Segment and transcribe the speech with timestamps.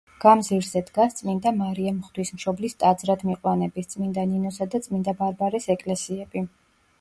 [0.21, 6.45] გამზირზე დგას წმინდა მარიამ ღვთისმშობლის ტაძრად მიყვანების, წმინდა ნინოსა და წმინდა ბარბარეს ეკლესიები.